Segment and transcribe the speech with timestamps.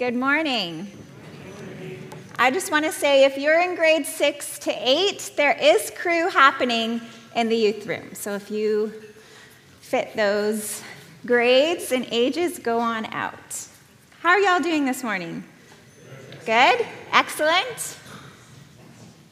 [0.00, 0.90] Good morning.
[2.38, 6.30] I just want to say if you're in grade six to eight, there is crew
[6.30, 7.02] happening
[7.36, 8.14] in the youth room.
[8.14, 8.94] So if you
[9.82, 10.82] fit those
[11.26, 13.68] grades and ages, go on out.
[14.20, 15.44] How are y'all doing this morning?
[16.46, 16.86] Good?
[17.12, 17.98] Excellent?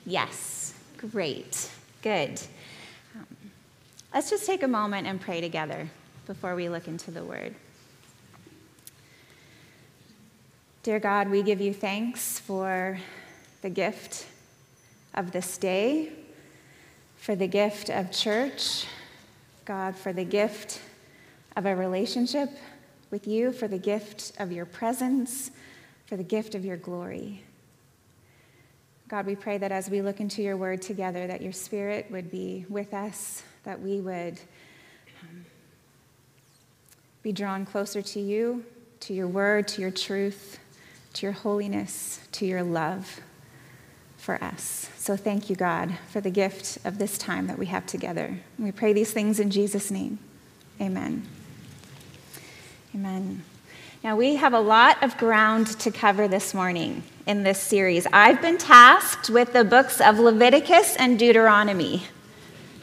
[0.05, 0.75] Yes.
[0.99, 1.71] Great.
[2.03, 2.43] Good.
[3.15, 3.27] Um,
[4.13, 5.89] let's just take a moment and pray together
[6.27, 7.55] before we look into the word.
[10.89, 12.99] Dear God, we give you thanks for
[13.61, 14.27] the gift
[15.13, 16.11] of this day,
[17.19, 18.87] for the gift of church,
[19.67, 20.81] God, for the gift
[21.57, 22.49] of a relationship
[23.11, 25.51] with you, for the gift of your presence,
[26.07, 27.43] for the gift of your glory.
[29.09, 32.31] God, we pray that as we look into your word together, that your spirit would
[32.31, 34.41] be with us, that we would
[35.21, 35.45] um,
[37.23, 38.65] be drawn closer to you,
[39.01, 40.59] to your word, to your truth
[41.19, 43.21] to your holiness, to your love
[44.19, 44.89] for us.
[44.97, 48.39] So thank you, God, for the gift of this time that we have together.
[48.57, 50.21] We pray these things in Jesus' name.
[50.81, 51.27] Amen.
[52.95, 53.43] Amen.
[54.05, 58.07] Now, we have a lot of ground to cover this morning in this series.
[58.13, 62.05] I've been tasked with the books of Leviticus and Deuteronomy.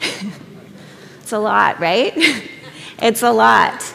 [1.22, 2.12] it's a lot, right?
[2.98, 3.94] it's a lot.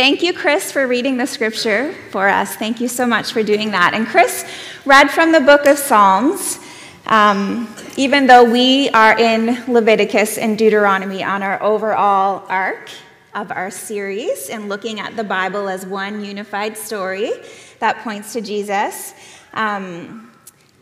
[0.00, 2.56] Thank you, Chris, for reading the scripture for us.
[2.56, 3.92] Thank you so much for doing that.
[3.92, 4.46] And Chris
[4.86, 6.58] read from the book of Psalms,
[7.04, 12.88] um, even though we are in Leviticus and Deuteronomy on our overall arc
[13.34, 17.32] of our series and looking at the Bible as one unified story
[17.80, 19.12] that points to Jesus.
[19.52, 20.32] Um,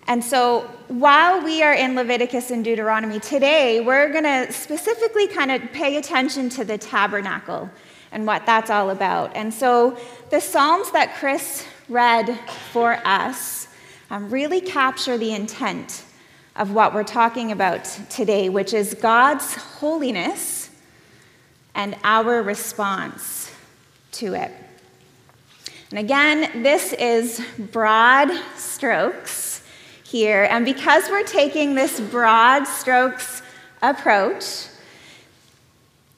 [0.07, 5.51] and so while we are in Leviticus and Deuteronomy today, we're going to specifically kind
[5.51, 7.69] of pay attention to the tabernacle
[8.13, 9.35] and what that's all about.
[9.37, 9.99] And so
[10.31, 12.39] the Psalms that Chris read
[12.73, 13.69] for us
[14.11, 16.05] um, really capture the intent
[16.57, 20.71] of what we're talking about today, which is God's holiness
[21.75, 23.53] and our response
[24.13, 24.51] to it.
[25.91, 29.63] And again, this is broad strokes
[30.03, 30.47] here.
[30.51, 33.43] And because we're taking this broad strokes
[33.81, 34.67] approach,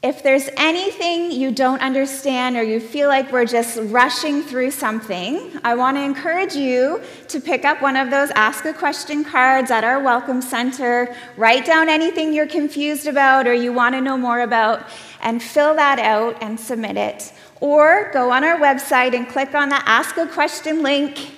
[0.03, 5.53] if there's anything you don't understand or you feel like we're just rushing through something,
[5.63, 9.71] I want to encourage you to pick up one of those Ask a Question cards
[9.71, 11.15] at our Welcome Center.
[11.37, 14.87] Write down anything you're confused about or you want to know more about,
[15.21, 17.35] and fill that out and submit it.
[17.61, 21.31] Or go on our website and click on the Ask a Question link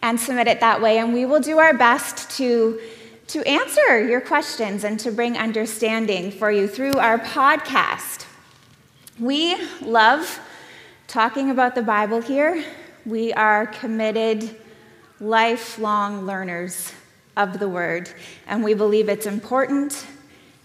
[0.00, 2.80] and submit it that way, and we will do our best to
[3.28, 8.24] to answer your questions and to bring understanding for you through our podcast.
[9.18, 10.40] We love
[11.08, 12.64] talking about the Bible here.
[13.04, 14.56] We are committed,
[15.18, 16.92] lifelong learners
[17.36, 18.10] of the Word,
[18.46, 20.06] and we believe it's important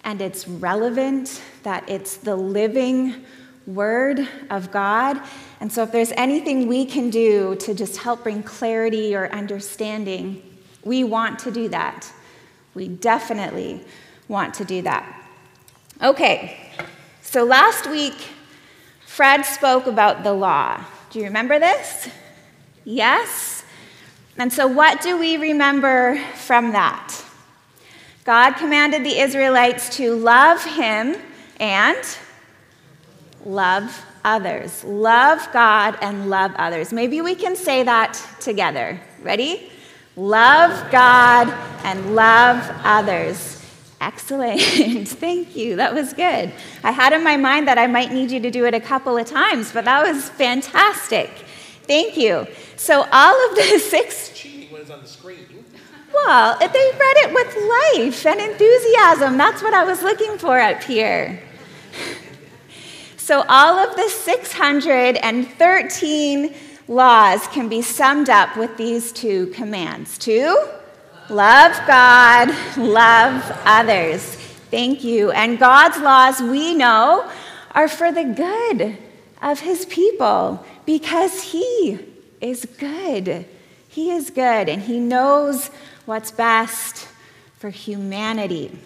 [0.03, 3.25] and it's relevant, that it's the living
[3.65, 5.19] Word of God.
[5.59, 10.41] And so, if there's anything we can do to just help bring clarity or understanding,
[10.83, 12.11] we want to do that.
[12.73, 13.81] We definitely
[14.27, 15.27] want to do that.
[16.01, 16.71] Okay,
[17.21, 18.15] so last week,
[19.05, 20.83] Fred spoke about the law.
[21.09, 22.09] Do you remember this?
[22.85, 23.63] Yes?
[24.37, 27.23] And so, what do we remember from that?
[28.23, 31.17] God commanded the Israelites to love Him
[31.59, 31.97] and
[33.45, 34.83] love others.
[34.83, 36.93] Love God and love others.
[36.93, 38.99] Maybe we can say that together.
[39.21, 39.71] Ready?
[40.15, 41.49] Love God
[41.83, 43.57] and love others.
[44.01, 44.61] Excellent.
[45.07, 45.77] Thank you.
[45.77, 46.51] That was good.
[46.83, 49.17] I had in my mind that I might need you to do it a couple
[49.17, 51.29] of times, but that was fantastic.
[51.83, 52.47] Thank you.
[52.75, 54.31] So, all of the six.
[54.33, 55.45] Cheating when it's on the screen.
[56.13, 59.37] Well, they read it with life and enthusiasm.
[59.37, 61.41] That's what I was looking for up here.
[63.17, 66.53] So, all of the 613
[66.91, 70.69] laws can be summed up with these two commands to
[71.29, 74.21] love God, love others.
[74.69, 75.31] Thank you.
[75.31, 77.29] And God's laws, we know,
[77.71, 78.97] are for the good
[79.41, 81.97] of his people because he
[82.41, 83.45] is good.
[83.87, 85.67] He is good and he knows
[86.05, 87.07] what's best
[87.57, 88.77] for humanity.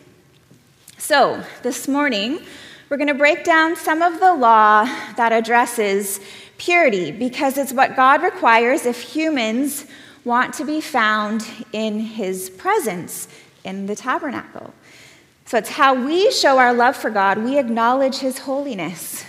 [0.99, 2.39] So, this morning,
[2.87, 4.85] we're going to break down some of the law
[5.17, 6.19] that addresses
[6.57, 9.85] purity because it's what God requires if humans
[10.23, 13.27] want to be found in his presence
[13.63, 14.73] in the tabernacle.
[15.45, 17.37] So it's how we show our love for God.
[17.37, 19.23] We acknowledge his holiness.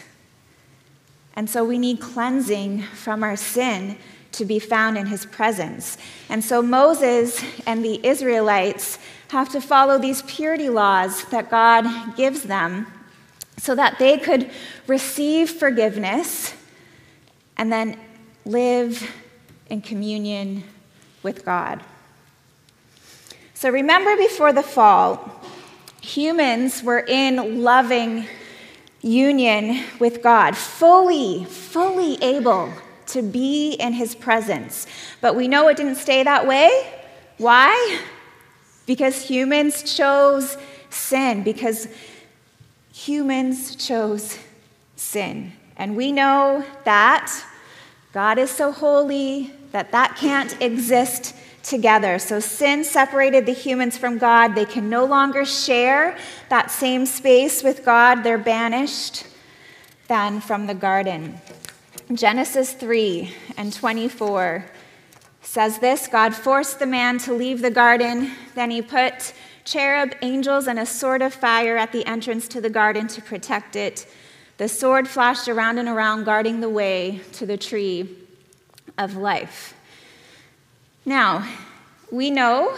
[1.34, 3.98] And so we need cleansing from our sin
[4.32, 5.98] to be found in his presence.
[6.28, 8.98] And so Moses and the Israelites
[9.28, 12.86] have to follow these purity laws that God gives them
[13.58, 14.50] so that they could
[14.86, 16.54] receive forgiveness
[17.56, 17.98] and then
[18.44, 19.10] live
[19.68, 20.64] in communion
[21.22, 21.82] with God.
[23.54, 25.40] So remember before the fall,
[26.00, 28.26] humans were in loving
[29.02, 32.72] union with God, fully, fully able
[33.06, 34.86] to be in his presence.
[35.20, 36.92] But we know it didn't stay that way.
[37.38, 38.00] Why?
[38.84, 40.56] Because humans chose
[40.90, 41.88] sin, because
[42.92, 44.38] humans chose
[44.96, 45.52] sin.
[45.76, 47.32] And we know that
[48.12, 52.18] God is so holy that that can't exist together.
[52.18, 54.54] So sin separated the humans from God.
[54.54, 56.16] They can no longer share
[56.48, 58.22] that same space with God.
[58.22, 59.26] They're banished
[60.08, 61.40] then from the garden.
[62.14, 64.64] Genesis 3 and 24
[65.42, 68.30] says this God forced the man to leave the garden.
[68.54, 69.32] Then he put
[69.64, 73.74] cherub angels and a sword of fire at the entrance to the garden to protect
[73.74, 74.06] it.
[74.58, 78.08] The sword flashed around and around, guarding the way to the tree
[78.96, 79.74] of life.
[81.04, 81.46] Now,
[82.10, 82.76] we know,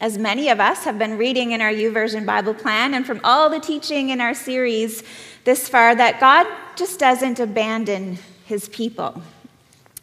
[0.00, 3.50] as many of us have been reading in our YouVersion Bible plan and from all
[3.50, 5.02] the teaching in our series
[5.44, 9.20] this far, that God just doesn't abandon his people.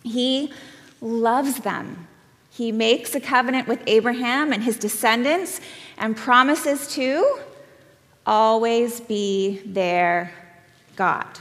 [0.03, 0.51] He
[1.01, 2.07] loves them.
[2.51, 5.61] He makes a covenant with Abraham and his descendants
[5.97, 7.39] and promises to
[8.25, 10.33] always be their
[10.99, 11.39] God.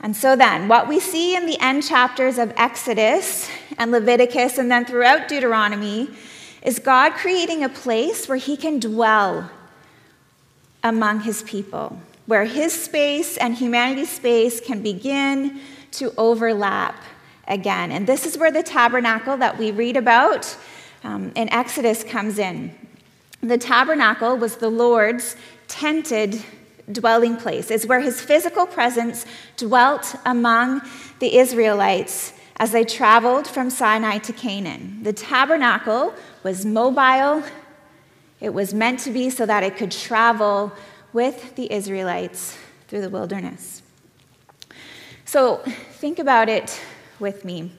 [0.00, 3.48] And so then, what we see in the end chapters of Exodus
[3.78, 6.08] and Leviticus and then throughout Deuteronomy
[6.62, 9.50] is God creating a place where he can dwell
[10.82, 12.00] among his people
[12.30, 15.58] where his space and humanity's space can begin
[15.90, 16.94] to overlap
[17.48, 17.90] again.
[17.90, 20.56] And this is where the tabernacle that we read about
[21.02, 22.72] um, in Exodus comes in.
[23.40, 25.34] The tabernacle was the Lord's
[25.66, 26.40] tented
[26.90, 30.82] dwelling place, is where his physical presence dwelt among
[31.18, 35.02] the Israelites as they traveled from Sinai to Canaan.
[35.02, 37.42] The tabernacle was mobile,
[38.40, 40.72] it was meant to be so that it could travel
[41.12, 42.56] with the Israelites
[42.88, 43.82] through the wilderness.
[45.24, 45.62] So
[45.92, 46.80] think about it
[47.18, 47.72] with me.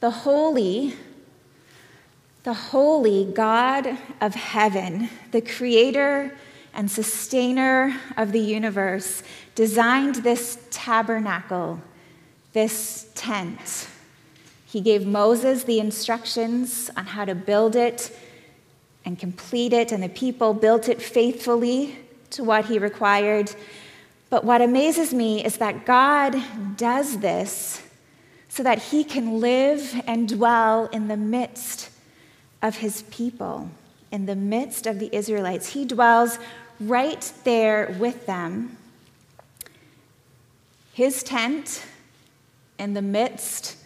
[0.00, 0.94] The holy,
[2.42, 6.36] the holy God of heaven, the creator
[6.74, 9.22] and sustainer of the universe,
[9.54, 11.80] designed this tabernacle,
[12.52, 13.88] this tent.
[14.66, 18.16] He gave Moses the instructions on how to build it
[19.04, 21.98] and complete it, and the people built it faithfully
[22.30, 23.54] to what he required.
[24.30, 26.36] But what amazes me is that God
[26.76, 27.82] does this
[28.48, 31.90] so that he can live and dwell in the midst
[32.62, 33.70] of his people,
[34.10, 35.70] in the midst of the Israelites.
[35.70, 36.38] He dwells
[36.88, 38.76] right there with them.
[40.92, 41.84] His tent
[42.78, 43.76] in the midst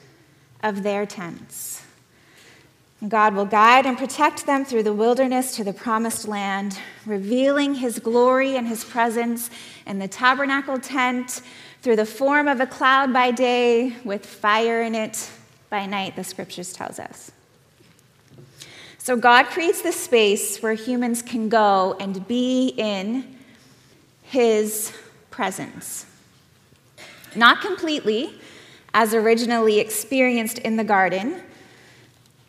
[0.62, 1.82] of their tents.
[3.06, 7.98] God will guide and protect them through the wilderness to the promised land, revealing his
[7.98, 9.50] glory and his presence
[9.86, 11.42] in the tabernacle tent
[11.82, 15.30] through the form of a cloud by day with fire in it
[15.68, 17.30] by night, the scriptures tells us.
[19.06, 23.36] So God creates this space where humans can go and be in
[24.24, 24.92] his
[25.30, 26.06] presence.
[27.36, 28.34] Not completely,
[28.92, 31.40] as originally experienced in the garden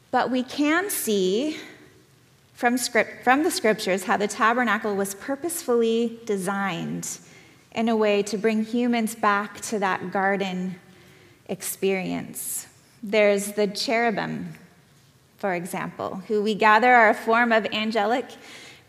[0.10, 1.58] but we can see
[2.56, 7.20] from, script, from the scriptures how the tabernacle was purposefully designed
[7.74, 10.74] in a way to bring humans back to that garden
[11.50, 12.66] experience.
[13.04, 14.56] There's the cherubim,
[15.38, 18.26] for example, who we gather are a form of angelic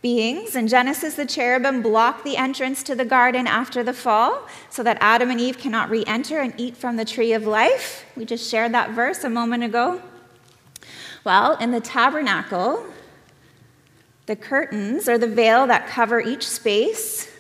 [0.01, 0.57] beings.
[0.57, 4.97] In Genesis, the cherubim block the entrance to the garden after the fall so that
[5.01, 8.05] Adam and Eve cannot re enter and eat from the tree of life.
[8.17, 10.01] We just shared that verse a moment ago.
[11.25, 12.87] Well, in the tabernacle,
[14.27, 17.31] the curtains or the veil that cover each space,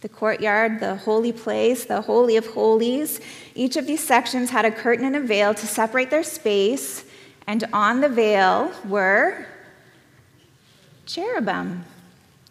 [0.00, 3.20] the courtyard, the holy place, the holy of holies,
[3.54, 7.04] each of these sections had a curtain and a veil to separate their space,
[7.46, 9.46] and on the veil were
[11.06, 11.84] cherubim.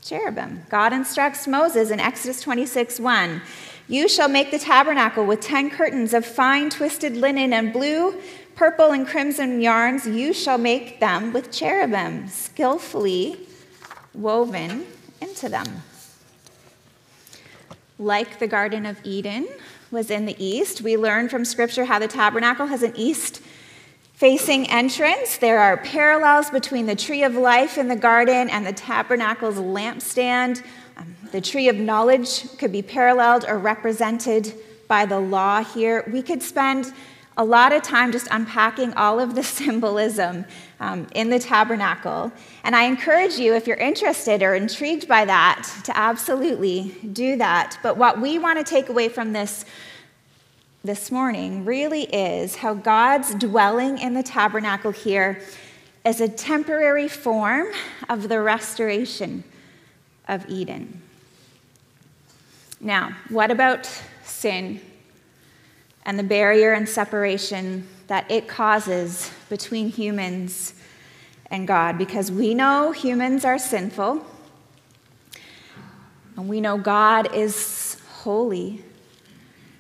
[0.02, 0.64] Cherubim.
[0.70, 3.42] God instructs Moses in Exodus 26 1.
[3.88, 8.20] You shall make the tabernacle with ten curtains of fine twisted linen and blue,
[8.56, 13.40] Purple and crimson yarns, you shall make them with cherubim, skillfully
[14.14, 14.86] woven
[15.20, 15.66] into them.
[17.98, 19.48] like the Garden of Eden,
[19.90, 20.82] was in the east.
[20.82, 23.42] We learn from Scripture how the tabernacle has an east
[24.24, 25.36] facing entrance.
[25.36, 30.64] There are parallels between the tree of life in the garden and the tabernacle's lampstand.
[30.96, 34.54] Um, the tree of knowledge could be paralleled or represented
[34.88, 36.10] by the law here.
[36.10, 36.94] We could spend
[37.36, 40.46] a lot of time just unpacking all of the symbolism
[40.80, 42.32] um, in the tabernacle.
[42.64, 47.78] And I encourage you, if you're interested or intrigued by that, to absolutely do that.
[47.84, 49.66] But what we want to take away from this
[50.86, 55.42] this morning really is how God's dwelling in the tabernacle here
[56.04, 57.68] is a temporary form
[58.10, 59.46] of the restoration
[60.28, 61.02] of Eden.
[62.82, 63.90] Now, what about
[64.26, 64.82] sin
[66.06, 70.74] and the barrier and separation that it causes between humans
[71.46, 71.98] and God?
[71.98, 74.26] Because we know humans are sinful,
[76.36, 78.84] and we know God is holy.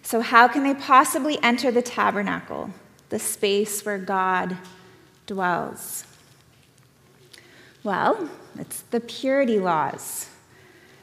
[0.04, 2.72] So, how can they possibly enter the tabernacle,
[3.10, 4.58] the space where God
[5.26, 6.06] dwells?
[7.84, 8.30] Well,
[8.60, 10.30] it's the purity laws.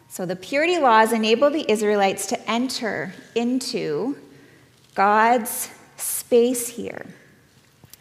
[0.09, 4.19] So, the purity laws enable the Israelites to enter into
[4.95, 7.07] God's space here.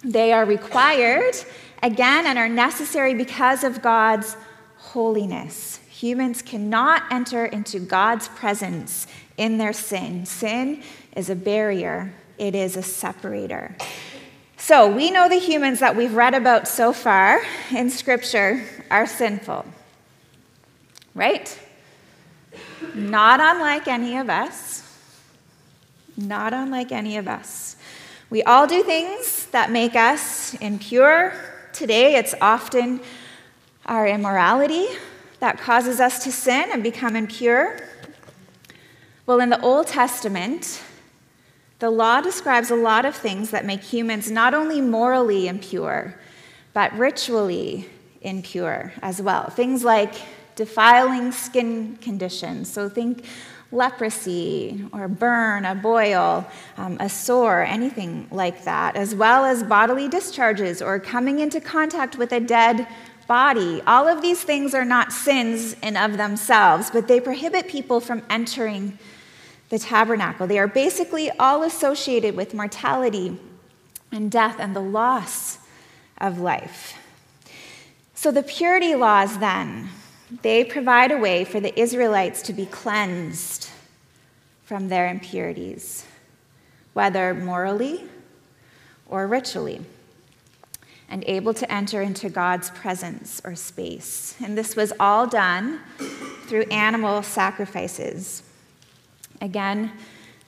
[0.03, 1.35] They are required,
[1.81, 4.35] again, and are necessary because of God's
[4.75, 5.77] holiness.
[5.89, 9.07] Humans cannot enter into God's presence
[9.39, 10.25] in their sin.
[10.25, 10.83] Sin
[11.15, 13.75] is a barrier, it is a separator.
[14.57, 17.41] So, we know the humans that we've read about so far
[17.71, 19.65] in Scripture are sinful,
[21.15, 21.57] right?
[22.93, 24.83] Not unlike any of us.
[26.17, 27.77] Not unlike any of us.
[28.29, 31.33] We all do things that make us impure.
[31.71, 32.99] Today, it's often
[33.85, 34.87] our immorality
[35.39, 37.88] that causes us to sin and become impure.
[39.29, 40.81] Well, in the Old Testament,
[41.77, 46.15] the law describes a lot of things that make humans not only morally impure,
[46.73, 47.87] but ritually
[48.21, 49.51] impure as well.
[49.51, 50.15] Things like
[50.55, 52.73] defiling skin conditions.
[52.73, 53.23] So think
[53.71, 60.07] leprosy or burn, a boil, um, a sore, anything like that, as well as bodily
[60.07, 62.87] discharges or coming into contact with a dead
[63.27, 63.79] body.
[63.85, 68.23] All of these things are not sins in of themselves, but they prohibit people from
[68.27, 68.97] entering
[69.69, 70.47] the tabernacle.
[70.47, 73.39] They are basically all associated with mortality
[74.11, 75.59] and death and the loss
[76.17, 76.95] of life.
[78.15, 79.89] So, the purity laws then,
[80.41, 83.69] they provide a way for the Israelites to be cleansed
[84.65, 86.05] from their impurities,
[86.93, 88.03] whether morally
[89.07, 89.81] or ritually,
[91.07, 94.35] and able to enter into God's presence or space.
[94.43, 95.79] And this was all done
[96.45, 98.43] through animal sacrifices.
[99.41, 99.91] Again,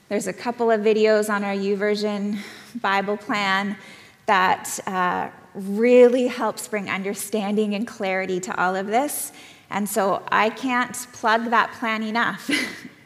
[0.10, 2.40] there's a couple of videos on our YouVersion
[2.82, 3.78] Bible plan
[4.26, 9.32] that uh, really helps bring understanding and clarity to all of this.
[9.70, 12.50] And so I can't plug that plan enough.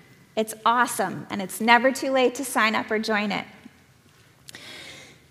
[0.36, 3.46] it's awesome, and it's never too late to sign up or join it.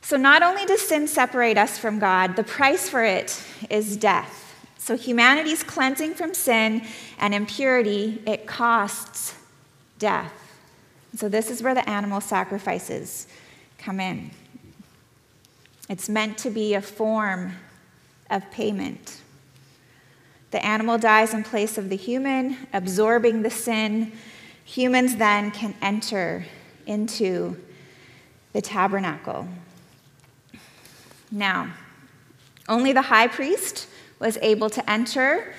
[0.00, 4.54] So, not only does sin separate us from God, the price for it is death.
[4.76, 6.82] So, humanity's cleansing from sin
[7.18, 9.34] and impurity, it costs
[9.98, 10.43] death.
[11.16, 13.28] So, this is where the animal sacrifices
[13.78, 14.30] come in.
[15.88, 17.52] It's meant to be a form
[18.30, 19.20] of payment.
[20.50, 24.12] The animal dies in place of the human, absorbing the sin.
[24.64, 26.46] Humans then can enter
[26.86, 27.56] into
[28.52, 29.46] the tabernacle.
[31.30, 31.72] Now,
[32.68, 35.54] only the high priest was able to enter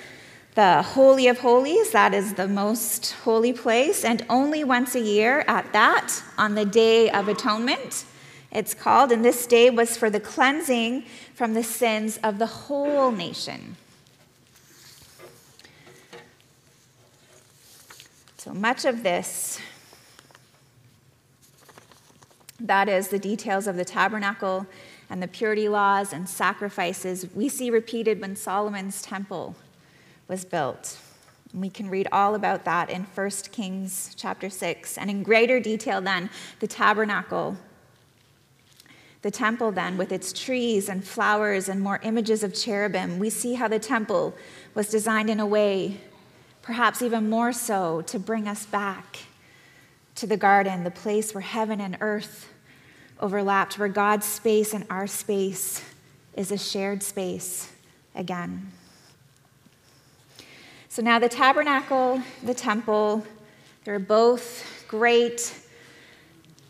[0.56, 5.44] the Holy of Holies, that is the most holy place, and only once a year
[5.46, 8.06] at that, on the Day of Atonement,
[8.50, 9.12] it's called.
[9.12, 13.76] And this day was for the cleansing from the sins of the whole nation.
[18.38, 19.60] So much of this,
[22.58, 24.66] that is the details of the tabernacle
[25.10, 29.54] and the purity laws and sacrifices, we see repeated when Solomon's temple
[30.28, 30.98] was built.
[31.54, 34.98] We can read all about that in 1 Kings chapter 6.
[34.98, 36.28] And in greater detail, then,
[36.60, 37.56] the tabernacle,
[39.22, 43.54] the temple, then, with its trees and flowers and more images of cherubim, we see
[43.54, 44.34] how the temple
[44.74, 46.00] was designed in a way,
[46.62, 49.18] perhaps even more so, to bring us back
[50.16, 52.52] to the garden, the place where heaven and earth
[53.20, 55.82] overlapped, where God's space and our space
[56.34, 57.72] is a shared space
[58.14, 58.72] again.
[60.96, 63.22] So now the tabernacle, the temple,
[63.84, 65.54] They're both great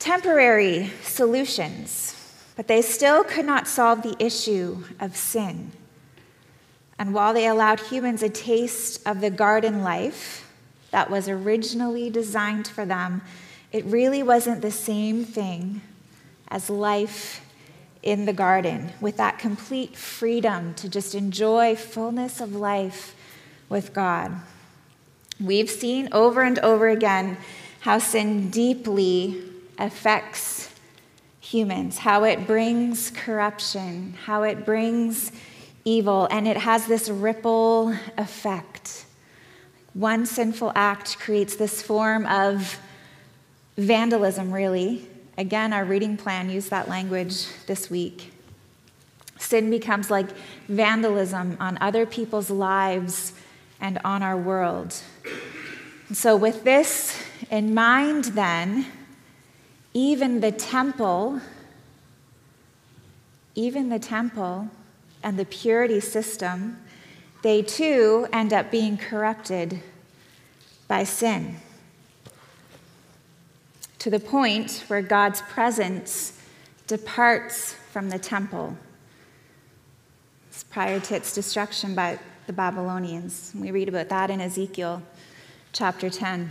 [0.00, 5.70] temporary solutions, but they still could not solve the issue of sin.
[6.98, 10.52] And while they allowed humans a taste of the garden life
[10.90, 13.22] that was originally designed for them,
[13.70, 15.82] it really wasn't the same thing
[16.48, 17.42] as life
[18.02, 23.12] in the garden with that complete freedom to just enjoy fullness of life
[23.68, 24.32] with God.
[25.40, 27.36] We've seen over and over again
[27.80, 29.42] how sin deeply
[29.78, 30.70] affects
[31.40, 35.30] humans, how it brings corruption, how it brings
[35.84, 39.04] evil, and it has this ripple effect.
[39.94, 42.78] One sinful act creates this form of
[43.76, 45.08] vandalism, really.
[45.38, 48.32] Again, our reading plan used that language this week.
[49.38, 50.28] Sin becomes like
[50.66, 53.34] vandalism on other people's lives
[53.80, 54.94] and on our world.
[56.08, 58.86] And so, with this in mind, then,
[59.94, 61.40] even the temple,
[63.54, 64.68] even the temple
[65.22, 66.78] and the purity system,
[67.42, 69.80] they too end up being corrupted
[70.88, 71.56] by sin.
[74.00, 76.40] To the point where God's presence
[76.86, 78.76] departs from the temple.
[80.50, 83.52] It's prior to its destruction by the Babylonians.
[83.54, 85.02] We read about that in Ezekiel
[85.72, 86.50] chapter 10.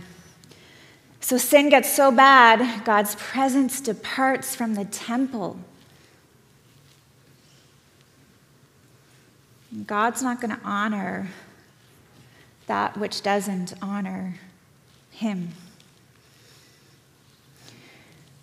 [1.20, 5.58] So sin gets so bad, God's presence departs from the temple.
[9.86, 11.28] God's not going to honor
[12.66, 14.38] that which doesn't honor
[15.10, 15.50] him.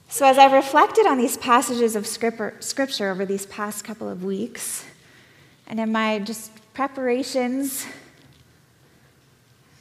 [0.09, 4.85] So, as I've reflected on these passages of scripture over these past couple of weeks,
[5.65, 7.85] and in my just preparations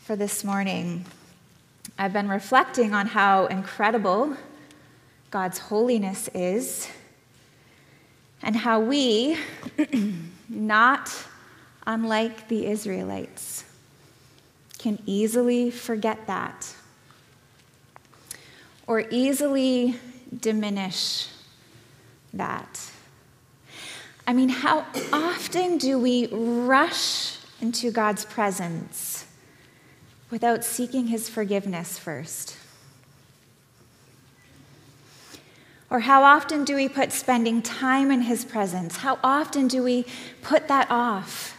[0.02, 1.06] for this morning,
[1.98, 4.36] I've been reflecting on how incredible
[5.30, 6.90] God's holiness is
[8.42, 9.38] and how we,
[10.50, 11.10] not
[11.86, 13.64] unlike the Israelites,
[14.78, 16.74] can easily forget that
[18.86, 19.96] or easily
[20.40, 21.28] diminish
[22.34, 22.91] that.
[24.26, 29.26] I mean, how often do we rush into God's presence
[30.30, 32.56] without seeking his forgiveness first?
[35.90, 38.98] Or how often do we put spending time in his presence?
[38.98, 40.06] How often do we
[40.40, 41.54] put that off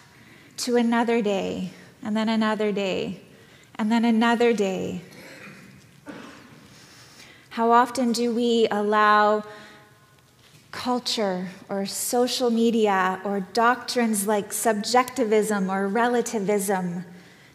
[0.58, 1.71] to another day,
[2.02, 3.21] and then another day,
[3.76, 5.02] and then another day?
[7.49, 9.43] How often do we allow
[10.74, 17.06] culture or social media or doctrines like subjectivism or relativism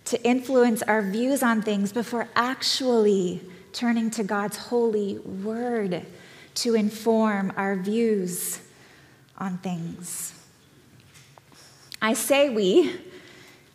[0.04, 6.06] to influence our views on things before actually turning to God's holy word
[6.54, 8.60] to inform our views
[9.36, 10.32] on things.
[12.00, 13.00] I say we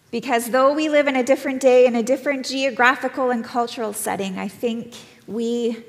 [0.10, 4.40] because though we live in a different day in a different geographical and cultural setting,
[4.40, 4.96] I think
[5.28, 5.84] we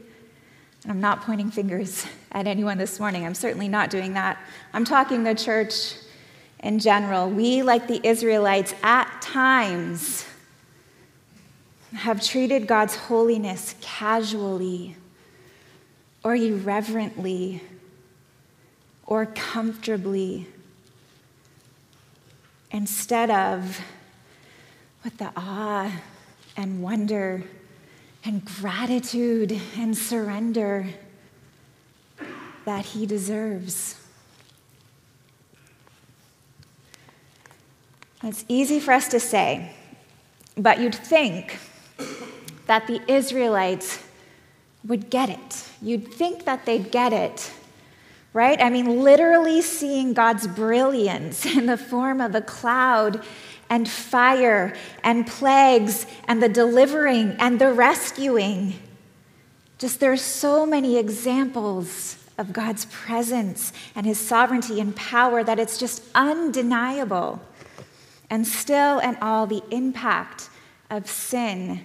[0.83, 3.25] and I'm not pointing fingers at anyone this morning.
[3.25, 4.39] I'm certainly not doing that.
[4.73, 5.95] I'm talking the church
[6.59, 7.31] in general.
[7.31, 10.27] We, like the Israelites, at times
[11.95, 14.97] have treated God's holiness casually
[16.25, 17.63] or irreverently
[19.07, 20.49] or comfortably
[22.73, 23.81] instead of
[25.05, 25.93] with the awe
[26.57, 27.45] and wonder
[28.25, 30.87] and gratitude and surrender
[32.65, 34.01] that he deserves.
[38.23, 39.71] It's easy for us to say,
[40.57, 41.59] but you'd think
[42.67, 44.03] that the Israelites
[44.87, 45.69] would get it.
[45.83, 47.53] You'd think that they'd get it,
[48.33, 48.61] right?
[48.61, 53.23] I mean, literally seeing God's brilliance in the form of a cloud
[53.69, 58.75] and fire and plagues and the delivering and the rescuing.
[59.79, 65.59] Just there are so many examples of God's presence and his sovereignty and power that
[65.59, 67.41] it's just undeniable.
[68.31, 70.49] And still and all, the impact
[70.91, 71.85] of sin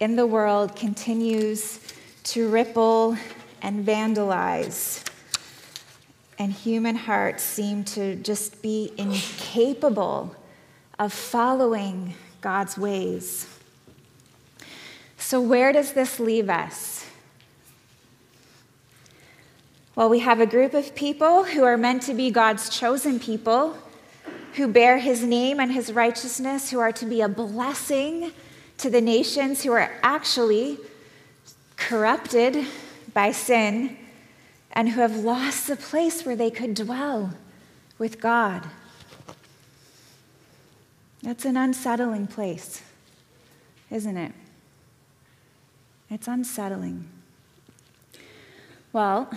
[0.00, 1.80] in the world continues
[2.24, 3.16] to ripple
[3.62, 5.04] and vandalize.
[6.38, 10.36] And human hearts seem to just be incapable
[10.98, 13.48] of following God's ways.
[15.16, 17.07] So, where does this leave us?
[19.98, 23.76] Well, we have a group of people who are meant to be God's chosen people,
[24.54, 28.30] who bear his name and his righteousness, who are to be a blessing
[28.76, 30.78] to the nations who are actually
[31.74, 32.64] corrupted
[33.12, 33.96] by sin
[34.70, 37.34] and who have lost the place where they could dwell
[37.98, 38.68] with God.
[41.24, 42.82] That's an unsettling place,
[43.90, 44.32] isn't it?
[46.08, 47.08] It's unsettling.
[48.92, 49.28] Well,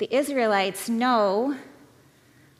[0.00, 1.54] the Israelites know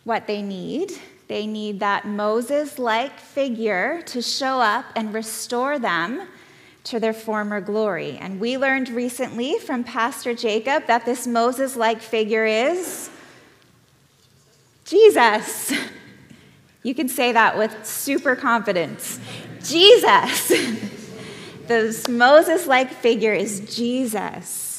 [0.04, 0.92] what they need.
[1.26, 6.28] They need that Moses like figure to show up and restore them
[6.84, 8.18] to their former glory.
[8.18, 13.10] And we learned recently from Pastor Jacob that this Moses like figure is
[14.84, 15.72] Jesus.
[16.82, 19.20] You can say that with super confidence.
[19.62, 20.48] Jesus.
[21.66, 24.69] this Moses like figure is Jesus.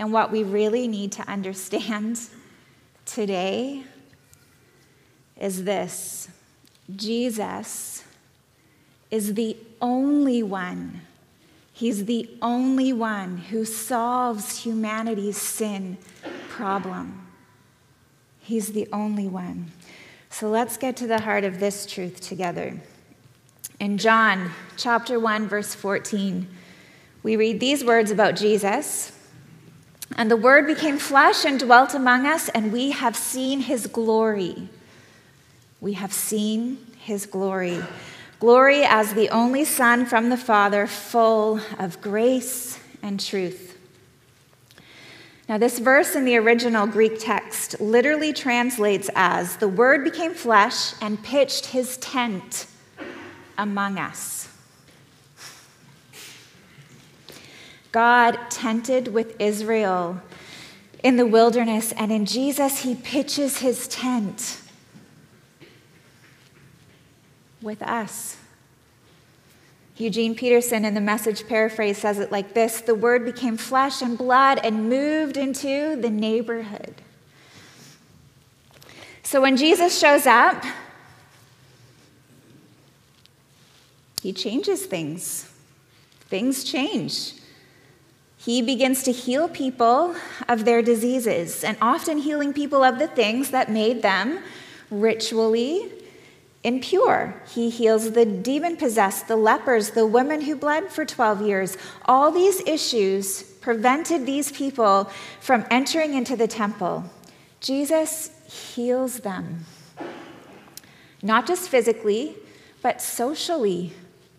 [0.00, 2.18] And what we really need to understand
[3.04, 3.84] today
[5.38, 6.28] is this
[6.96, 8.02] Jesus
[9.10, 11.02] is the only one,
[11.72, 15.98] He's the only one who solves humanity's sin
[16.48, 17.26] problem.
[18.40, 19.70] He's the only one.
[20.30, 22.80] So let's get to the heart of this truth together.
[23.78, 26.48] In John chapter 1 verse 14,
[27.22, 29.12] we read these words about Jesus.
[30.20, 34.68] And the word became flesh and dwelt among us, and we have seen his glory.
[35.80, 37.82] We have seen his glory.
[38.38, 43.78] Glory as the only Son from the Father, full of grace and truth.
[45.48, 50.92] Now, this verse in the original Greek text literally translates as the Word became flesh
[51.00, 52.66] and pitched his tent
[53.56, 54.49] among us.
[57.92, 60.22] God tented with Israel
[61.02, 64.60] in the wilderness, and in Jesus, he pitches his tent
[67.62, 68.36] with us.
[69.96, 74.16] Eugene Peterson in the message paraphrase says it like this The word became flesh and
[74.16, 76.94] blood and moved into the neighborhood.
[79.22, 80.64] So when Jesus shows up,
[84.22, 85.50] he changes things.
[86.28, 87.34] Things change.
[88.42, 90.16] He begins to heal people
[90.48, 94.42] of their diseases, and often healing people of the things that made them
[94.90, 95.92] ritually
[96.64, 97.34] impure.
[97.52, 101.76] He heals the demon possessed, the lepers, the women who bled for 12 years.
[102.06, 107.04] All these issues prevented these people from entering into the temple.
[107.60, 109.66] Jesus heals them,
[111.22, 112.36] not just physically,
[112.80, 113.92] but socially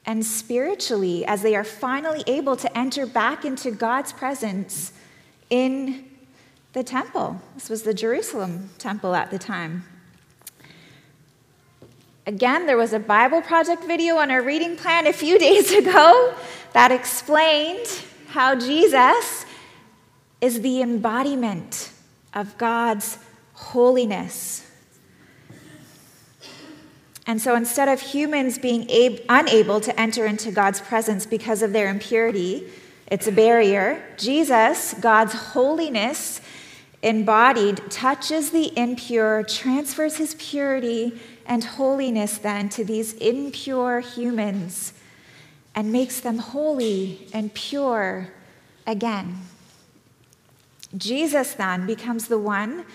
[0.05, 4.93] and spiritually, as they are finally able to enter back into God's presence
[5.49, 6.05] in
[6.73, 7.41] the temple.
[7.55, 9.83] This was the Jerusalem temple at the time.
[12.25, 16.33] Again, there was a Bible Project video on our reading plan a few days ago
[16.73, 17.87] that explained
[18.29, 19.45] how Jesus
[20.39, 21.91] is the embodiment
[22.33, 23.17] of God's
[23.53, 24.70] holiness.
[27.27, 31.73] And so instead of humans being ab- unable to enter into God's presence because of
[31.73, 32.67] their impurity,
[33.07, 36.41] it's a barrier, Jesus, God's holiness
[37.03, 44.93] embodied, touches the impure, transfers his purity and holiness then to these impure humans
[45.75, 48.29] and makes them holy and pure
[48.85, 49.37] again.
[50.95, 52.85] Jesus then becomes the one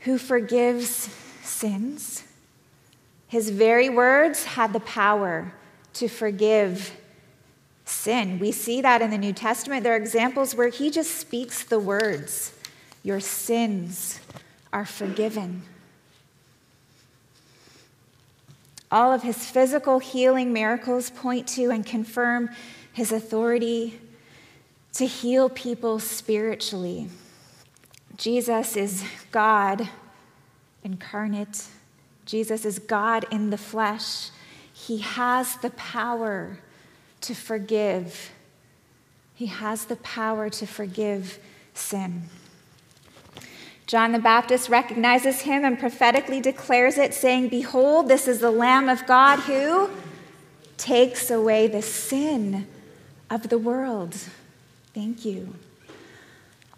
[0.00, 1.08] who forgives
[1.42, 2.24] sins.
[3.34, 5.52] His very words had the power
[5.94, 6.96] to forgive
[7.84, 8.38] sin.
[8.38, 9.82] We see that in the New Testament.
[9.82, 12.52] There are examples where he just speaks the words
[13.02, 14.20] Your sins
[14.72, 15.62] are forgiven.
[18.88, 22.50] All of his physical healing miracles point to and confirm
[22.92, 23.98] his authority
[24.92, 27.08] to heal people spiritually.
[28.16, 29.88] Jesus is God
[30.84, 31.64] incarnate,
[32.24, 34.30] Jesus is God in the flesh.
[34.72, 36.58] He has the power
[37.20, 38.32] to forgive.
[39.34, 41.38] He has the power to forgive
[41.74, 42.24] sin.
[43.86, 48.88] John the Baptist recognizes him and prophetically declares it, saying, Behold, this is the Lamb
[48.88, 49.90] of God who
[50.76, 52.66] takes away the sin
[53.30, 54.16] of the world.
[54.94, 55.54] Thank you.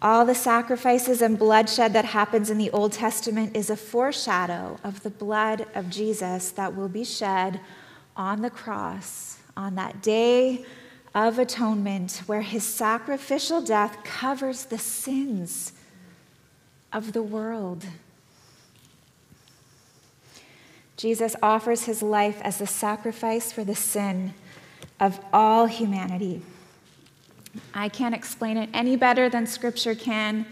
[0.01, 5.01] All the sacrifices and bloodshed that happens in the Old Testament is a foreshadow of
[5.01, 7.59] the blood of Jesus that will be shed
[8.15, 10.63] on the cross on that day
[11.15, 15.73] of atonement, where his sacrificial death covers the sins
[16.93, 17.85] of the world.
[20.95, 24.35] Jesus offers his life as a sacrifice for the sin
[24.99, 26.41] of all humanity.
[27.73, 30.45] I can't explain it any better than Scripture can.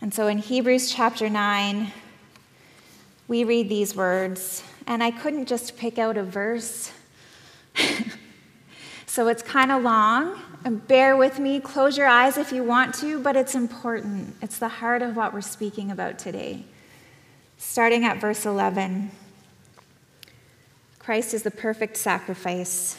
[0.00, 1.92] And so in Hebrews chapter 9,
[3.28, 6.90] we read these words, and I couldn't just pick out a verse.
[9.06, 12.94] so it's kind of long, and bear with me, close your eyes if you want
[12.96, 14.34] to, but it's important.
[14.42, 16.64] It's the heart of what we're speaking about today.
[17.58, 19.10] Starting at verse 11
[20.98, 22.98] Christ is the perfect sacrifice.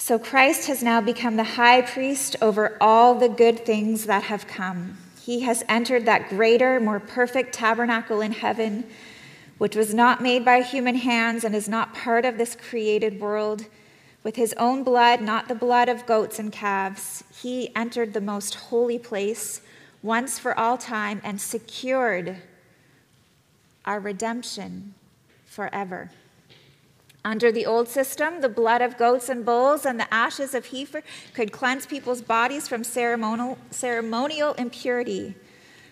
[0.00, 4.46] So Christ has now become the high priest over all the good things that have
[4.46, 4.96] come.
[5.20, 8.84] He has entered that greater, more perfect tabernacle in heaven,
[9.58, 13.66] which was not made by human hands and is not part of this created world.
[14.24, 18.54] With his own blood, not the blood of goats and calves, he entered the most
[18.54, 19.60] holy place
[20.02, 22.38] once for all time and secured
[23.84, 24.94] our redemption
[25.44, 26.10] forever.
[27.24, 31.02] Under the old system, the blood of goats and bulls and the ashes of heifer
[31.34, 35.34] could cleanse people's bodies from ceremonial, ceremonial impurity.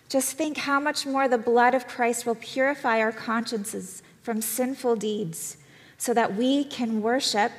[0.08, 4.96] Just think how much more the blood of Christ will purify our consciences from sinful
[4.96, 5.58] deeds
[5.98, 7.52] so that we can worship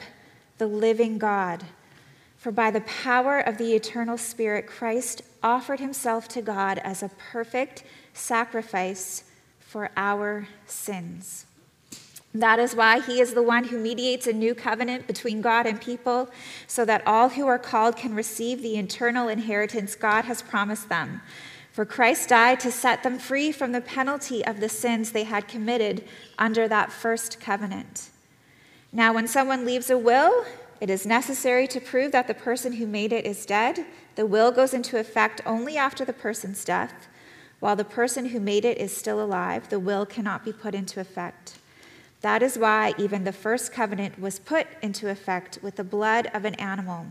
[0.57, 1.63] the living God.
[2.37, 7.11] For by the power of the eternal Spirit, Christ offered himself to God as a
[7.31, 9.25] perfect sacrifice
[9.59, 11.45] for our sins.
[12.33, 15.81] That is why he is the one who mediates a new covenant between God and
[15.81, 16.29] people,
[16.67, 21.21] so that all who are called can receive the eternal inheritance God has promised them.
[21.71, 25.47] For Christ died to set them free from the penalty of the sins they had
[25.47, 26.03] committed
[26.37, 28.09] under that first covenant.
[28.91, 30.45] Now, when someone leaves a will,
[30.81, 33.85] it is necessary to prove that the person who made it is dead.
[34.15, 37.07] The will goes into effect only after the person's death.
[37.59, 40.99] While the person who made it is still alive, the will cannot be put into
[40.99, 41.58] effect.
[42.21, 46.43] That is why even the first covenant was put into effect with the blood of
[46.45, 47.07] an animal.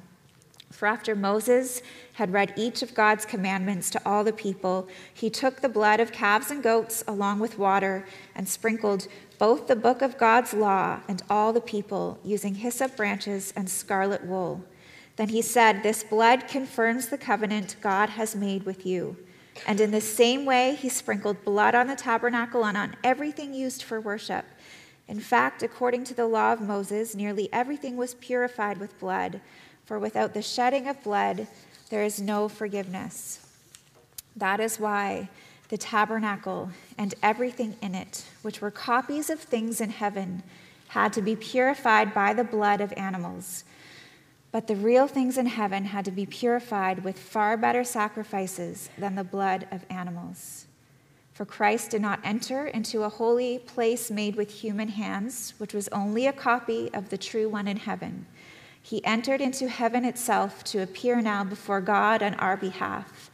[0.70, 1.80] For after Moses
[2.14, 6.12] had read each of God's commandments to all the people, he took the blood of
[6.12, 11.22] calves and goats along with water and sprinkled both the book of God's law and
[11.30, 14.62] all the people using hyssop branches and scarlet wool.
[15.16, 19.16] Then he said, This blood confirms the covenant God has made with you.
[19.66, 23.82] And in the same way, he sprinkled blood on the tabernacle and on everything used
[23.82, 24.44] for worship.
[25.08, 29.40] In fact, according to the law of Moses, nearly everything was purified with blood,
[29.86, 31.48] for without the shedding of blood,
[31.88, 33.40] there is no forgiveness.
[34.36, 35.30] That is why
[35.70, 40.42] the tabernacle and everything in it, which were copies of things in heaven,
[40.88, 43.64] had to be purified by the blood of animals.
[44.52, 49.14] But the real things in heaven had to be purified with far better sacrifices than
[49.14, 50.67] the blood of animals.
[51.38, 55.86] For Christ did not enter into a holy place made with human hands, which was
[55.90, 58.26] only a copy of the true one in heaven.
[58.82, 63.30] He entered into heaven itself to appear now before God on our behalf.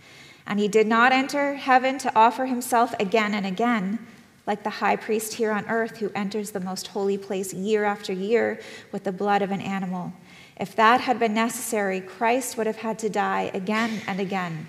[0.47, 3.99] And he did not enter heaven to offer himself again and again,
[4.47, 8.13] like the high priest here on earth who enters the most holy place year after
[8.13, 8.61] year
[8.93, 10.13] with the blood of an animal.
[10.61, 14.67] If that had been necessary, Christ would have had to die again and again,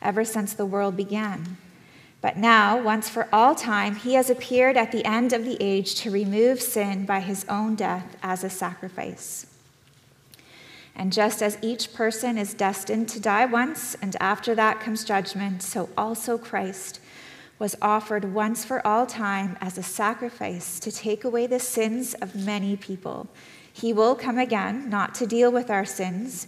[0.00, 1.58] ever since the world began.
[2.20, 5.94] But now, once for all time, he has appeared at the end of the age
[5.96, 9.46] to remove sin by his own death as a sacrifice.
[10.94, 15.62] And just as each person is destined to die once, and after that comes judgment,
[15.62, 17.00] so also Christ
[17.58, 22.34] was offered once for all time as a sacrifice to take away the sins of
[22.34, 23.28] many people.
[23.72, 26.46] He will come again, not to deal with our sins,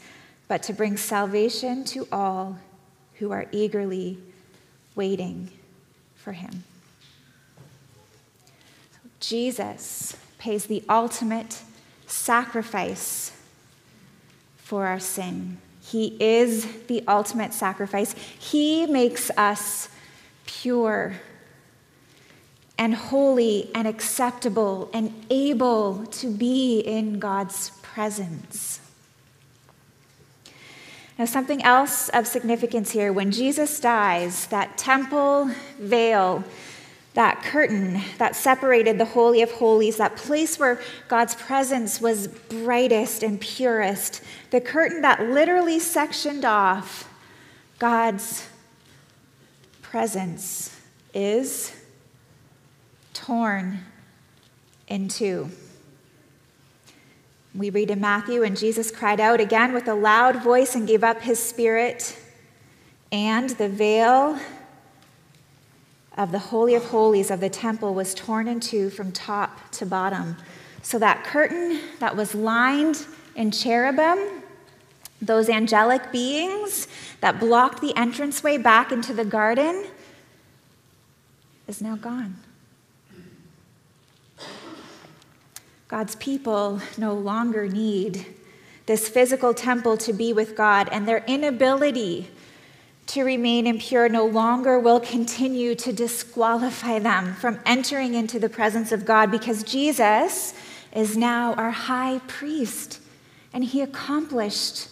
[0.48, 2.58] but to bring salvation to all
[3.14, 4.18] who are eagerly
[4.94, 5.50] waiting
[6.22, 6.64] for him.
[9.20, 11.62] Jesus pays the ultimate
[12.06, 13.32] sacrifice
[14.56, 15.58] for our sin.
[15.82, 18.14] He is the ultimate sacrifice.
[18.38, 19.88] He makes us
[20.46, 21.14] pure
[22.78, 28.80] and holy and acceptable and able to be in God's presence.
[31.18, 36.42] Now, something else of significance here when Jesus dies, that temple veil,
[37.14, 43.22] that curtain that separated the Holy of Holies, that place where God's presence was brightest
[43.22, 47.08] and purest, the curtain that literally sectioned off
[47.78, 48.46] God's
[49.82, 50.80] presence
[51.12, 51.76] is
[53.12, 53.80] torn
[54.88, 55.50] in two.
[57.54, 61.04] We read in Matthew, and Jesus cried out again with a loud voice and gave
[61.04, 62.18] up his spirit,
[63.10, 64.38] and the veil
[66.16, 69.84] of the Holy of Holies of the temple was torn in two from top to
[69.84, 70.36] bottom.
[70.80, 74.42] So that curtain that was lined in cherubim,
[75.20, 76.88] those angelic beings
[77.20, 79.86] that blocked the entranceway back into the garden,
[81.68, 82.36] is now gone.
[85.92, 88.24] God's people no longer need
[88.86, 92.30] this physical temple to be with God, and their inability
[93.08, 98.90] to remain impure no longer will continue to disqualify them from entering into the presence
[98.90, 100.54] of God because Jesus
[100.96, 102.98] is now our high priest
[103.52, 104.88] and he accomplished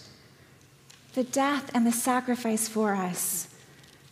[1.15, 3.49] the death and the sacrifice for us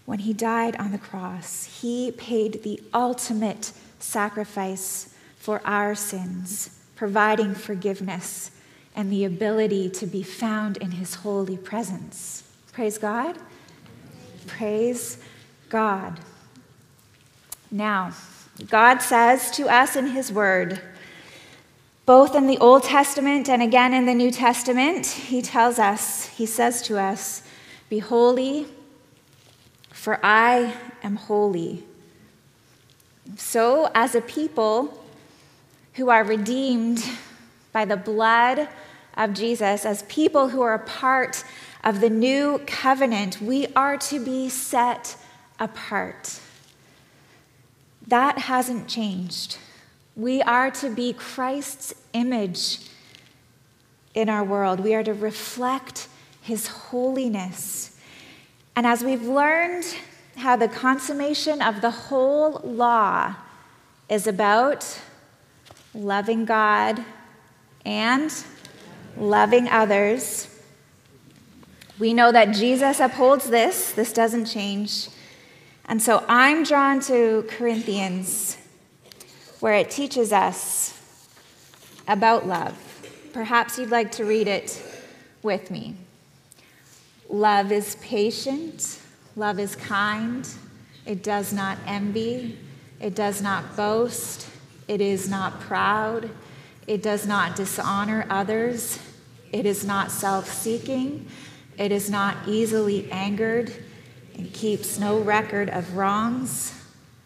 [0.06, 1.82] when he died on the cross.
[1.82, 8.50] He paid the ultimate sacrifice for our sins, providing forgiveness
[8.96, 12.42] and the ability to be found in his holy presence.
[12.72, 13.38] Praise God.
[14.48, 15.18] Praise
[15.68, 16.18] God.
[17.70, 18.12] Now,
[18.68, 20.80] God says to us in His Word,
[22.06, 26.46] both in the Old Testament and again in the New Testament, He tells us, He
[26.46, 27.44] says to us,
[27.88, 28.66] Be holy,
[29.90, 31.84] for I am holy.
[33.36, 34.97] So, as a people
[35.98, 37.04] who are redeemed
[37.72, 38.68] by the blood
[39.16, 41.42] of Jesus, as people who are a part
[41.82, 45.16] of the new covenant, we are to be set
[45.58, 46.40] apart.
[48.06, 49.58] That hasn't changed.
[50.14, 52.78] We are to be Christ's image
[54.14, 54.78] in our world.
[54.80, 56.06] We are to reflect
[56.40, 57.98] his holiness.
[58.76, 59.84] And as we've learned
[60.36, 63.34] how the consummation of the whole law
[64.08, 65.00] is about
[65.98, 67.04] loving God
[67.84, 68.32] and
[69.16, 70.48] loving others,
[71.98, 75.08] we know that Jesus upholds this, this doesn't change.
[75.86, 78.56] And so I'm drawn to Corinthians,
[79.58, 80.94] where it teaches us
[82.06, 82.76] about love.
[83.32, 84.80] Perhaps you'd like to read it
[85.42, 85.96] with me.
[87.28, 89.00] Love is patient,
[89.34, 90.48] love is kind,
[91.04, 92.56] it does not envy,
[93.00, 94.48] it does not boast,
[94.88, 96.30] it is not proud,
[96.86, 98.98] it does not dishonor others,
[99.52, 101.28] it is not self seeking.
[101.78, 103.72] It is not easily angered
[104.36, 106.74] and keeps no record of wrongs.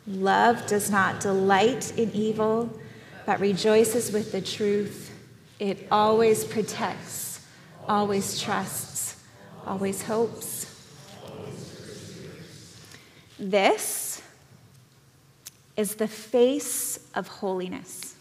[0.06, 2.78] Love does not delight in evil,
[3.24, 5.10] but rejoices with the truth.
[5.58, 7.46] It always protects,
[7.88, 9.16] always trusts,
[9.64, 10.66] always hopes.
[13.38, 14.01] This
[15.76, 18.14] is the face of holiness.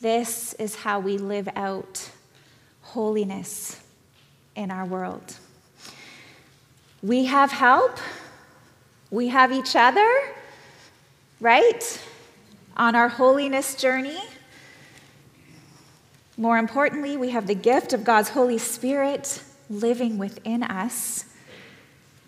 [0.00, 2.10] This is how we live out
[2.82, 3.80] holiness
[4.54, 5.36] in our world.
[7.02, 7.98] We have help,
[9.10, 10.08] we have each other,
[11.40, 12.00] right?
[12.76, 14.20] On our holiness journey.
[16.36, 21.24] More importantly, we have the gift of God's Holy Spirit living within us,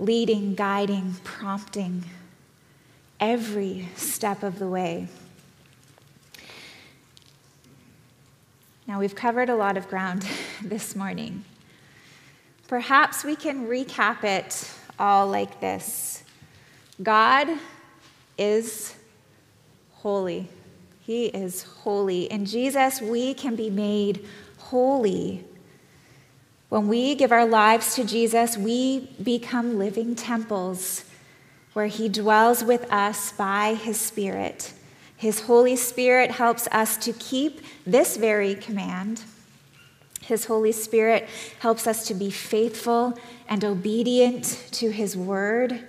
[0.01, 2.05] leading, guiding, prompting
[3.21, 5.07] every step of the way.
[8.87, 10.27] Now, we've covered a lot of ground
[10.63, 11.45] this morning.
[12.67, 16.25] Perhaps we can recap it all like this
[17.03, 17.49] God
[18.37, 18.95] is
[19.93, 20.49] holy.
[21.01, 22.25] He is holy.
[22.25, 24.27] In Jesus, we can be made
[24.59, 25.45] holy.
[26.69, 31.05] When we give our lives to Jesus, we become living temples
[31.73, 34.73] where He dwells with us by His Spirit.
[35.17, 39.23] His Holy Spirit helps us to keep this very command
[40.31, 41.29] his Holy Spirit
[41.59, 45.83] helps us to be faithful and obedient to His word.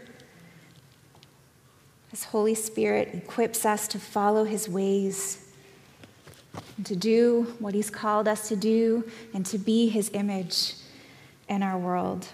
[2.10, 5.46] His Holy Spirit equips us to follow His ways,
[6.76, 10.74] and to do what He's called us to do, and to be His image
[11.48, 12.28] in our world.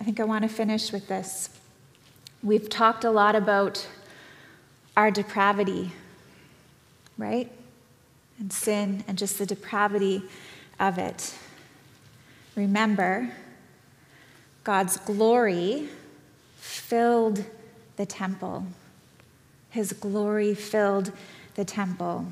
[0.00, 1.50] I think I want to finish with this.
[2.42, 3.86] We've talked a lot about
[4.96, 5.92] our depravity,
[7.18, 7.50] right?
[8.40, 10.22] and sin and just the depravity
[10.80, 11.34] of it.
[12.56, 13.30] Remember,
[14.64, 15.88] God's glory
[16.56, 17.44] filled
[17.96, 18.66] the temple.
[19.68, 21.12] His glory filled
[21.54, 22.26] the temple.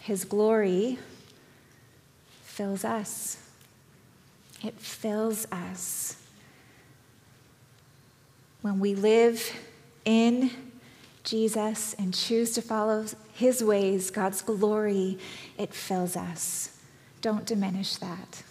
[0.00, 0.98] His glory
[2.42, 3.38] fills us.
[4.62, 6.16] It fills us.
[8.62, 9.52] When we live
[10.04, 10.50] in
[11.24, 15.18] Jesus and choose to follow his ways, God's glory,
[15.58, 16.78] it fills us.
[17.20, 18.42] Don't diminish that.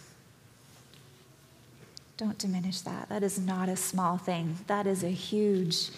[2.18, 3.08] Don't diminish that.
[3.08, 5.88] That is not a small thing, that is a huge,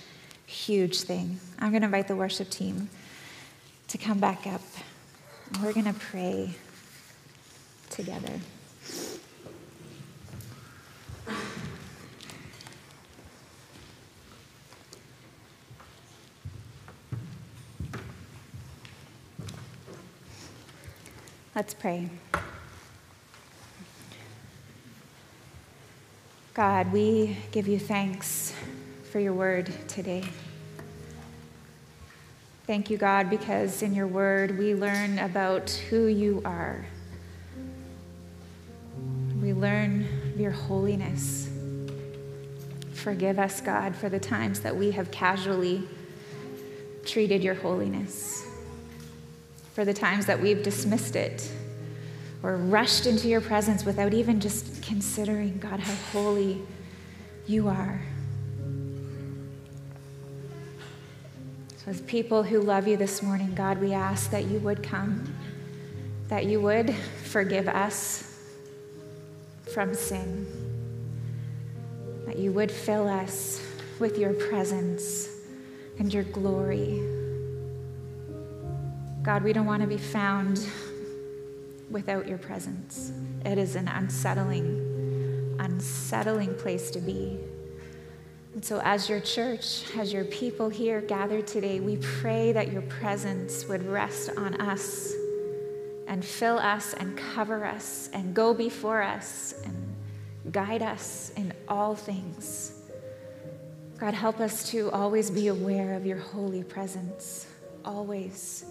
[0.47, 1.39] huge thing.
[1.59, 2.89] I'm going to invite the worship team
[3.89, 4.63] to come back up.
[5.61, 6.55] We're going to pray
[7.91, 8.41] together.
[21.55, 22.09] Let's pray.
[26.53, 28.53] God, we give you thanks
[29.13, 30.25] for your word today.
[32.67, 36.85] Thank you, God, because in your word we learn about who you are.
[39.41, 41.49] We learn your holiness.
[42.95, 45.85] Forgive us, God, for the times that we have casually
[47.05, 48.45] treated your holiness
[49.75, 51.51] for the times that we've dismissed it
[52.45, 56.63] or rushed into your presence without even just considering, God, how holy
[57.47, 58.01] you are.
[61.85, 65.35] So, as people who love you this morning, God, we ask that you would come,
[66.29, 68.41] that you would forgive us
[69.73, 70.47] from sin,
[72.27, 73.61] that you would fill us
[73.99, 75.29] with your presence
[75.99, 77.14] and your glory.
[79.25, 80.69] God, we don't want to be found
[81.91, 83.11] without your presence.
[83.47, 87.39] It is an unsettling, unsettling place to be.
[88.53, 92.83] And so, as your church, as your people here gathered today, we pray that your
[92.83, 95.15] presence would rest on us
[96.07, 101.95] and fill us and cover us and go before us and guide us in all
[101.95, 102.79] things.
[103.97, 107.47] God, help us to always be aware of your holy presence,
[107.87, 108.67] always.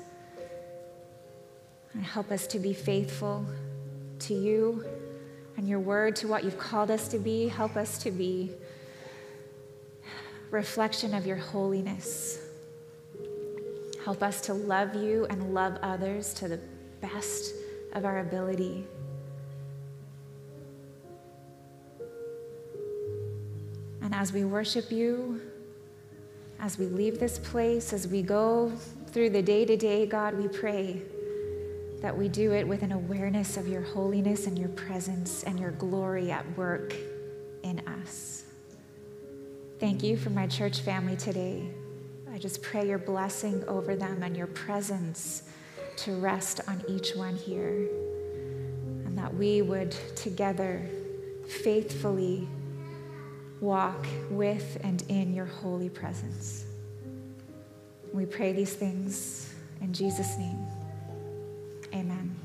[1.94, 3.46] And help us to be faithful
[4.20, 4.84] to you
[5.58, 7.48] and your word, to what you've called us to be.
[7.48, 8.52] Help us to be
[10.50, 12.40] reflection of your holiness.
[14.04, 16.60] Help us to love you and love others to the
[17.02, 17.54] best
[17.94, 18.86] of our ability.
[24.02, 25.42] And as we worship you,
[26.60, 28.72] as we leave this place, as we go
[29.08, 31.02] through the day to day, God, we pray
[32.04, 35.72] that we do it with an awareness of your holiness and your presence and your
[35.72, 36.94] glory at work
[37.64, 38.44] in us.
[39.80, 41.66] Thank you for my church family today.
[42.30, 45.44] I just pray your blessing over them and your presence
[46.00, 47.88] to rest on each one here.
[49.06, 50.86] And that we would together
[51.48, 52.50] faithfully
[53.62, 56.66] walk with and in your holy presence.
[58.12, 60.63] We pray these things in Jesus' name.
[61.94, 62.43] Amen.